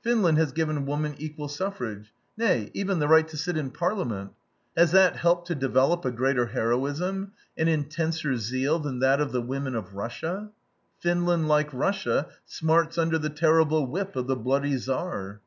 [0.00, 4.32] Finland has given woman equal suffrage; nay, even the right to sit in Parliament.
[4.74, 9.42] Has that helped to develop a greater heroism, an intenser zeal than that of the
[9.42, 10.48] women of Russia?
[11.00, 15.42] Finland, like Russia, smarts under the terrible whip of the bloody Tsar.